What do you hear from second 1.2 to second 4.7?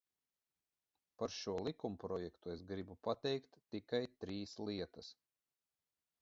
Par šo likumprojektu es gribu pateikt tikai trīs